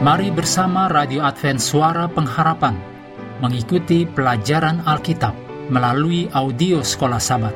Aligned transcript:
Mari 0.00 0.32
bersama 0.32 0.88
Radio 0.88 1.20
Advent 1.20 1.60
Suara 1.60 2.08
Pengharapan 2.08 2.72
mengikuti 3.44 4.08
pelajaran 4.08 4.80
Alkitab 4.88 5.36
melalui 5.68 6.24
audio 6.32 6.80
Sekolah 6.80 7.20
Sabat. 7.20 7.52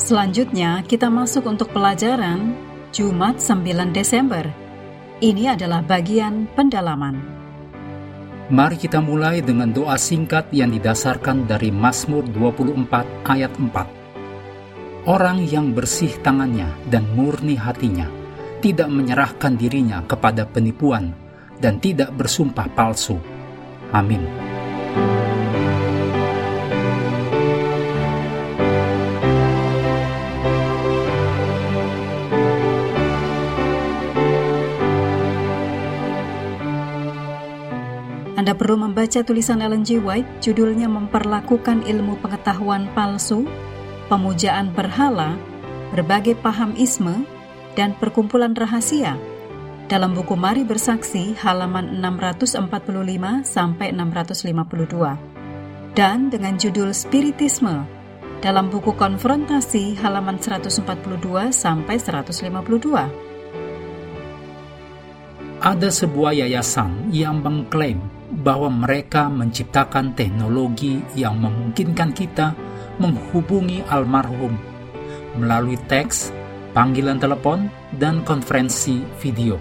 Selanjutnya 0.00 0.80
kita 0.88 1.12
masuk 1.12 1.52
untuk 1.52 1.68
pelajaran 1.68 2.56
Jumat 2.96 3.44
9 3.44 3.92
Desember. 3.92 4.48
Ini 5.20 5.52
adalah 5.52 5.84
bagian 5.84 6.48
pendalaman. 6.56 7.20
Mari 8.48 8.80
kita 8.80 9.04
mulai 9.04 9.44
dengan 9.44 9.68
doa 9.68 10.00
singkat 10.00 10.48
yang 10.48 10.72
didasarkan 10.72 11.44
dari 11.44 11.68
Mazmur 11.68 12.24
24 12.32 13.28
ayat 13.28 13.52
4. 13.52 15.12
Orang 15.12 15.44
yang 15.44 15.76
bersih 15.76 16.16
tangannya 16.24 16.72
dan 16.88 17.04
murni 17.12 17.60
hatinya– 17.60 18.08
tidak 18.64 18.88
menyerahkan 18.88 19.60
dirinya 19.60 20.00
kepada 20.08 20.48
penipuan 20.48 21.12
dan 21.60 21.76
tidak 21.84 22.16
bersumpah 22.16 22.64
palsu. 22.72 23.20
Amin. 23.92 24.24
Anda 38.34 38.52
perlu 38.56 38.80
membaca 38.80 39.20
tulisan 39.24 39.60
Ellen 39.60 39.84
G. 39.84 40.00
White, 40.00 40.40
judulnya 40.40 40.88
Memperlakukan 40.88 41.84
Ilmu 41.84 42.20
Pengetahuan 42.20 42.88
Palsu, 42.96 43.44
Pemujaan 44.08 44.68
Berhala, 44.72 45.36
Berbagai 45.96 46.36
Paham 46.40 46.76
Isme, 46.76 47.24
dan 47.74 47.94
perkumpulan 47.98 48.54
rahasia. 48.54 49.18
Dalam 49.84 50.16
buku 50.16 50.32
Mari 50.32 50.64
Bersaksi 50.64 51.36
halaman 51.36 52.00
645 52.00 53.44
sampai 53.44 53.92
652 53.92 55.34
dan 55.94 56.32
dengan 56.32 56.58
judul 56.58 56.90
Spiritisme. 56.90 57.86
Dalam 58.42 58.68
buku 58.68 58.92
Konfrontasi 58.92 59.96
halaman 60.00 60.36
142 60.36 60.84
sampai 61.54 61.96
152. 61.96 63.08
Ada 65.64 65.88
sebuah 65.88 66.36
yayasan 66.44 67.08
yang 67.08 67.40
mengklaim 67.40 68.04
bahwa 68.44 68.68
mereka 68.68 69.32
menciptakan 69.32 70.12
teknologi 70.12 71.00
yang 71.16 71.40
memungkinkan 71.40 72.12
kita 72.12 72.52
menghubungi 73.00 73.80
almarhum 73.88 74.60
melalui 75.40 75.80
teks 75.88 76.43
panggilan 76.74 77.22
telepon, 77.22 77.70
dan 77.96 78.26
konferensi 78.26 79.00
video. 79.22 79.56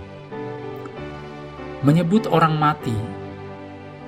Menyebut 1.85 2.25
orang 2.33 2.57
mati, 2.57 2.97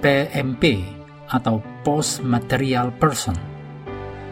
PMP 0.02 0.81
atau 1.30 1.61
Post 1.86 2.26
Material 2.26 2.89
Person. 2.98 3.38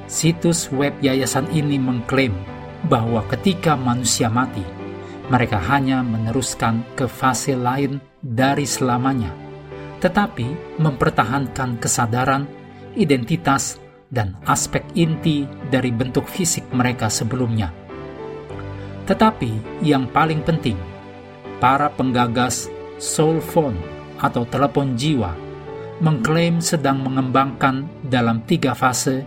Situs 0.10 0.74
web 0.74 0.98
yayasan 1.00 1.48
ini 1.54 1.78
mengklaim 1.78 2.34
bahwa 2.90 3.24
ketika 3.32 3.78
manusia 3.78 4.28
mati, 4.28 4.66
mereka 5.32 5.62
hanya 5.72 6.04
meneruskan 6.04 6.84
ke 6.98 7.08
fase 7.08 7.56
lain 7.56 8.02
dari 8.20 8.68
selamanya, 8.68 9.32
tetapi 10.04 10.78
mempertahankan 10.82 11.80
kesadaran, 11.80 12.44
identitas, 13.00 13.80
dan 14.14 14.38
aspek 14.46 14.84
inti 14.94 15.48
dari 15.74 15.90
bentuk 15.90 16.30
fisik 16.30 16.70
mereka 16.70 17.10
sebelumnya 17.10 17.83
tetapi 19.04 19.82
yang 19.84 20.08
paling 20.08 20.44
penting, 20.44 20.80
para 21.60 21.92
penggagas 21.92 22.72
soul 23.00 23.40
phone 23.44 23.76
atau 24.20 24.48
telepon 24.48 24.96
jiwa 24.96 25.36
mengklaim 26.04 26.60
sedang 26.60 27.04
mengembangkan 27.04 27.88
dalam 28.04 28.44
tiga 28.44 28.76
fase 28.76 29.24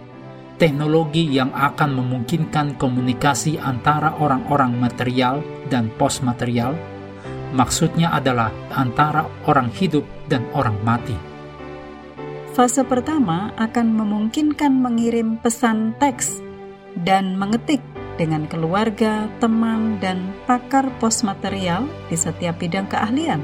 teknologi 0.57 1.29
yang 1.29 1.53
akan 1.53 2.01
memungkinkan 2.01 2.81
komunikasi 2.81 3.61
antara 3.61 4.17
orang-orang 4.17 4.73
material 4.77 5.45
dan 5.69 5.93
post-material, 6.01 6.73
maksudnya 7.53 8.13
adalah 8.13 8.49
antara 8.73 9.29
orang 9.45 9.69
hidup 9.73 10.05
dan 10.33 10.45
orang 10.57 10.77
mati. 10.81 11.17
Fase 12.57 12.81
pertama 12.89 13.53
akan 13.61 13.87
memungkinkan 13.93 14.73
mengirim 14.81 15.37
pesan 15.45 15.93
teks 16.01 16.41
dan 17.05 17.37
mengetik 17.37 17.85
dengan 18.17 18.49
keluarga, 18.49 19.29
teman, 19.41 20.01
dan 20.01 20.33
pakar 20.49 20.89
posmaterial 21.01 21.89
di 22.09 22.17
setiap 22.17 22.61
bidang 22.61 22.89
keahlian. 22.89 23.41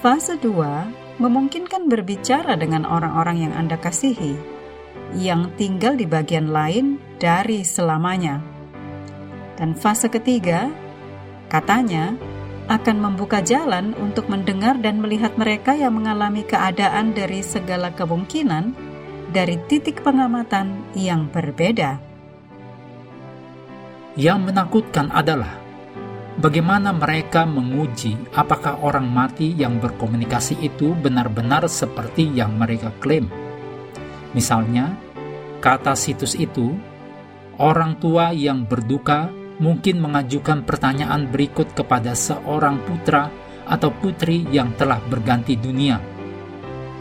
Fase 0.00 0.38
2 0.40 1.20
memungkinkan 1.20 1.92
berbicara 1.92 2.56
dengan 2.56 2.88
orang-orang 2.88 3.44
yang 3.44 3.52
Anda 3.52 3.76
kasihi, 3.76 4.34
yang 5.18 5.52
tinggal 5.60 5.94
di 6.00 6.08
bagian 6.08 6.48
lain 6.48 6.96
dari 7.20 7.60
selamanya. 7.66 8.40
Dan 9.60 9.76
fase 9.76 10.08
ketiga, 10.08 10.72
katanya, 11.52 12.16
akan 12.70 12.96
membuka 13.02 13.42
jalan 13.44 13.92
untuk 13.98 14.30
mendengar 14.30 14.78
dan 14.78 15.02
melihat 15.02 15.34
mereka 15.36 15.76
yang 15.76 15.98
mengalami 15.98 16.46
keadaan 16.46 17.12
dari 17.12 17.42
segala 17.44 17.92
kemungkinan 17.92 18.72
dari 19.34 19.58
titik 19.66 20.00
pengamatan 20.06 20.86
yang 20.94 21.26
berbeda. 21.28 22.09
Yang 24.18 24.50
menakutkan 24.50 25.06
adalah 25.14 25.54
bagaimana 26.42 26.90
mereka 26.90 27.46
menguji 27.46 28.18
apakah 28.34 28.82
orang 28.82 29.06
mati 29.06 29.54
yang 29.54 29.78
berkomunikasi 29.78 30.58
itu 30.66 30.98
benar-benar 30.98 31.70
seperti 31.70 32.26
yang 32.26 32.58
mereka 32.58 32.90
klaim. 32.98 33.30
Misalnya, 34.34 34.98
kata 35.62 35.94
situs 35.94 36.34
itu, 36.34 36.74
orang 37.62 38.02
tua 38.02 38.34
yang 38.34 38.66
berduka 38.66 39.30
mungkin 39.62 40.02
mengajukan 40.02 40.66
pertanyaan 40.66 41.30
berikut 41.30 41.70
kepada 41.76 42.16
seorang 42.16 42.82
putra 42.82 43.30
atau 43.70 43.94
putri 43.94 44.42
yang 44.50 44.74
telah 44.74 44.98
berganti 45.06 45.54
dunia. 45.54 46.02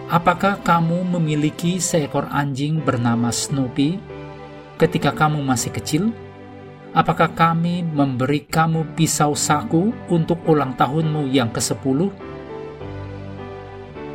Apakah 0.09 0.61
kamu 0.61 1.17
memiliki 1.17 1.81
seekor 1.81 2.29
anjing 2.29 2.81
bernama 2.81 3.33
Snoopy 3.33 3.97
ketika 4.77 5.13
kamu 5.13 5.41
masih 5.41 5.73
kecil? 5.73 6.13
Apakah 6.89 7.37
kami 7.37 7.85
memberi 7.85 8.49
kamu 8.49 8.97
pisau 8.97 9.37
saku 9.37 9.93
untuk 10.09 10.41
ulang 10.49 10.73
tahunmu 10.73 11.29
yang 11.29 11.53
ke-10? 11.53 12.09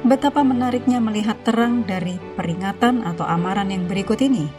Betapa 0.02 0.42
menariknya 0.42 0.98
melihat 0.98 1.38
terang 1.46 1.86
dari 1.86 2.18
peringatan 2.34 3.06
atau 3.06 3.30
amaran 3.30 3.70
yang 3.70 3.86
berikut 3.86 4.18
ini. 4.26 4.50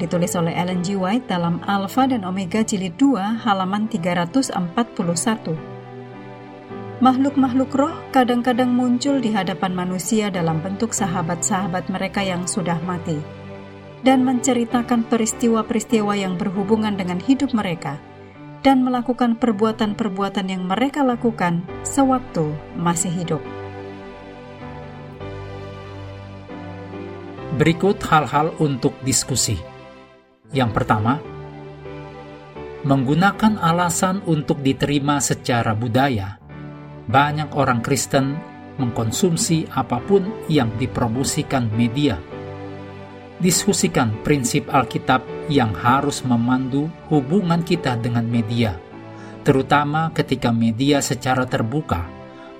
Ditulis 0.00 0.32
oleh 0.32 0.56
Ellen 0.56 0.80
G. 0.80 0.96
White 0.96 1.28
dalam 1.28 1.60
Alpha 1.68 2.08
dan 2.08 2.24
Omega 2.24 2.64
Jilid 2.64 2.96
2 2.96 3.44
halaman 3.44 3.84
341. 3.92 4.64
Makhluk-makhluk 7.04 7.70
roh 7.76 7.92
kadang-kadang 8.16 8.72
muncul 8.72 9.20
di 9.20 9.28
hadapan 9.28 9.76
manusia 9.76 10.32
dalam 10.32 10.64
bentuk 10.64 10.96
sahabat-sahabat 10.96 11.92
mereka 11.92 12.24
yang 12.24 12.48
sudah 12.48 12.80
mati 12.80 13.43
dan 14.04 14.20
menceritakan 14.20 15.08
peristiwa-peristiwa 15.08 16.12
yang 16.12 16.36
berhubungan 16.36 16.92
dengan 16.94 17.16
hidup 17.18 17.56
mereka 17.56 17.96
dan 18.60 18.84
melakukan 18.84 19.40
perbuatan-perbuatan 19.40 20.46
yang 20.52 20.68
mereka 20.68 21.00
lakukan 21.00 21.64
sewaktu 21.88 22.52
masih 22.76 23.12
hidup. 23.12 23.42
Berikut 27.56 27.96
hal-hal 28.04 28.52
untuk 28.60 28.92
diskusi. 29.00 29.56
Yang 30.52 30.70
pertama, 30.76 31.22
menggunakan 32.84 33.56
alasan 33.56 34.20
untuk 34.28 34.60
diterima 34.60 35.16
secara 35.24 35.72
budaya. 35.72 36.36
Banyak 37.08 37.56
orang 37.56 37.80
Kristen 37.80 38.36
mengkonsumsi 38.76 39.70
apa 39.70 40.02
pun 40.02 40.44
yang 40.50 40.72
dipromosikan 40.76 41.70
media 41.70 42.33
diskusikan 43.42 44.14
prinsip 44.22 44.70
Alkitab 44.70 45.24
yang 45.50 45.74
harus 45.74 46.22
memandu 46.22 46.86
hubungan 47.10 47.62
kita 47.66 47.98
dengan 47.98 48.26
media, 48.26 48.78
terutama 49.42 50.10
ketika 50.14 50.54
media 50.54 51.02
secara 51.02 51.42
terbuka 51.46 52.06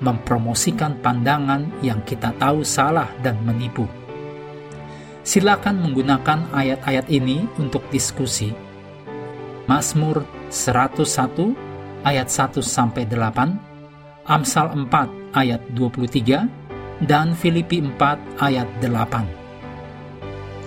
mempromosikan 0.03 0.99
pandangan 0.99 1.71
yang 1.81 2.03
kita 2.03 2.35
tahu 2.37 2.67
salah 2.67 3.09
dan 3.23 3.38
menipu. 3.47 3.87
Silakan 5.25 5.81
menggunakan 5.81 6.53
ayat-ayat 6.53 7.09
ini 7.09 7.49
untuk 7.56 7.87
diskusi. 7.88 8.53
Mazmur 9.65 10.20
101 10.53 12.05
ayat 12.05 12.29
1 12.29 12.61
sampai 12.61 13.09
8, 13.09 14.29
Amsal 14.29 14.69
4 14.77 15.32
ayat 15.32 15.65
23, 15.73 16.44
dan 17.09 17.32
Filipi 17.32 17.81
4 17.81 18.20
ayat 18.44 18.69
8. 18.85 19.44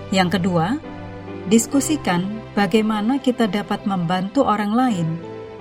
Yang 0.07 0.39
kedua, 0.39 0.79
diskusikan 1.51 2.39
bagaimana 2.55 3.19
kita 3.19 3.43
dapat 3.51 3.83
membantu 3.83 4.47
orang 4.47 4.71
lain 4.71 5.07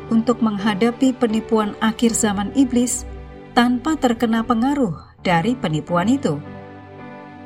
untuk 0.06 0.38
menghadapi 0.38 1.18
penipuan 1.18 1.74
akhir 1.82 2.14
zaman 2.14 2.54
iblis 2.54 3.02
tanpa 3.58 3.98
terkena 3.98 4.46
pengaruh 4.46 4.94
dari 5.26 5.58
penipuan 5.58 6.06
itu. 6.06 6.38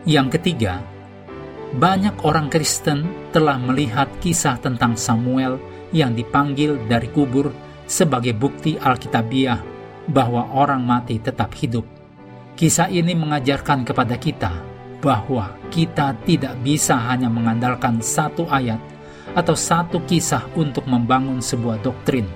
Yang 0.04 0.36
ketiga, 0.36 0.84
banyak 1.72 2.20
orang 2.20 2.52
Kristen 2.52 3.08
telah 3.32 3.56
melihat 3.56 4.12
kisah 4.20 4.60
tentang 4.60 4.92
Samuel 5.00 5.56
yang 5.96 6.12
dipanggil 6.12 6.76
dari 6.84 7.08
kubur 7.08 7.48
sebagai 7.88 8.36
bukti 8.36 8.76
Alkitabiah 8.76 9.60
bahwa 10.04 10.52
orang 10.52 10.84
mati 10.84 11.16
tetap 11.16 11.56
hidup. 11.56 11.88
Kisah 12.60 12.92
ini 12.92 13.16
mengajarkan 13.16 13.88
kepada 13.88 14.20
kita 14.20 14.69
bahwa 15.00 15.56
kita 15.72 16.16
tidak 16.28 16.54
bisa 16.60 16.96
hanya 16.96 17.32
mengandalkan 17.32 17.98
satu 18.04 18.44
ayat 18.48 18.78
atau 19.32 19.56
satu 19.56 20.04
kisah 20.04 20.44
untuk 20.54 20.84
membangun 20.86 21.40
sebuah 21.40 21.80
doktrin, 21.80 22.28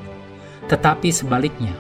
tetapi 0.67 1.13
sebaliknya, 1.13 1.77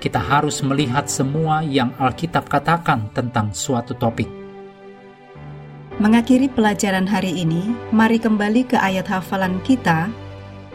kita 0.00 0.22
harus 0.22 0.64
melihat 0.64 1.10
semua 1.10 1.60
yang 1.60 1.92
Alkitab 2.00 2.48
katakan 2.48 3.12
tentang 3.12 3.52
suatu 3.52 3.92
topik. 3.92 4.28
Mengakhiri 6.00 6.48
pelajaran 6.48 7.04
hari 7.04 7.44
ini, 7.44 7.76
mari 7.92 8.16
kembali 8.16 8.64
ke 8.72 8.76
ayat 8.80 9.04
hafalan 9.04 9.60
kita 9.68 10.08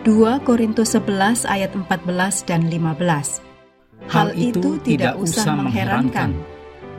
2 0.05 0.45
Korintus 0.45 0.93
11 0.93 1.49
ayat 1.49 1.73
14 1.73 2.45
dan 2.45 2.69
15. 2.69 3.41
Hal 4.05 4.37
itu 4.37 4.77
tidak 4.85 5.17
usah 5.17 5.57
mengherankan, 5.57 6.37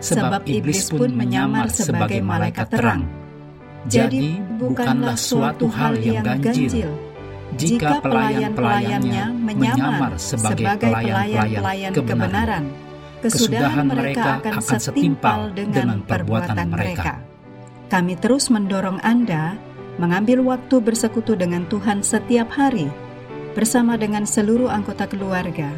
sebab 0.01 0.43
iblis 0.49 0.89
pun 0.93 1.11
menyamar 1.13 1.73
sebagai 1.73 2.21
malaikat 2.21 2.69
terang. 2.69 3.09
Jadi 3.87 4.43
bukanlah 4.59 5.15
suatu 5.15 5.71
hal 5.71 5.95
yang 6.03 6.27
ganjil 6.43 6.91
jika 7.55 8.03
pelayan-pelayannya 8.03 9.25
menyamar 9.31 10.19
sebagai 10.19 10.67
pelayan-pelayan 10.77 11.93
kebenaran. 11.95 12.65
Kesudahan 13.17 13.87
mereka 13.89 14.39
akan 14.45 14.55
setimpal 14.61 15.51
dengan 15.55 16.05
perbuatan 16.05 16.69
mereka. 16.69 17.23
Kami 17.87 18.19
terus 18.19 18.51
mendorong 18.51 18.99
Anda 19.01 19.57
mengambil 19.97 20.45
waktu 20.45 20.83
bersekutu 20.83 21.39
dengan 21.39 21.65
Tuhan 21.71 22.05
setiap 22.05 22.53
hari 22.53 22.91
bersama 23.57 23.97
dengan 23.97 24.29
seluruh 24.29 24.69
anggota 24.69 25.09
keluarga, 25.09 25.73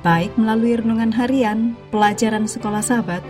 baik 0.00 0.32
melalui 0.40 0.80
renungan 0.80 1.12
harian, 1.12 1.76
pelajaran 1.92 2.48
sekolah 2.48 2.80
sahabat, 2.80 3.20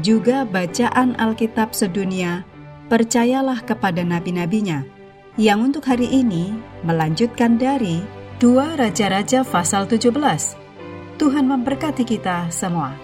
juga 0.00 0.48
bacaan 0.48 1.14
Alkitab 1.20 1.76
sedunia, 1.76 2.42
percayalah 2.88 3.60
kepada 3.62 4.00
nabi-nabinya, 4.00 4.82
yang 5.36 5.60
untuk 5.60 5.84
hari 5.84 6.08
ini 6.08 6.56
melanjutkan 6.86 7.60
dari 7.60 8.00
dua 8.40 8.74
Raja-Raja 8.78 9.44
pasal 9.44 9.84
17. 9.86 10.10
Tuhan 11.20 11.46
memberkati 11.46 12.02
kita 12.02 12.50
semua. 12.50 13.03